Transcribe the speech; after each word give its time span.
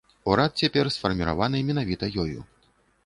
Урад 0.31 0.55
цяпер 0.61 0.89
сфарміраваны 0.95 1.61
менавіта 1.69 2.11
ёю. 2.25 2.39